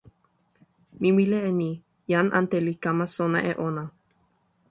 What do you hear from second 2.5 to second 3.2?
li kama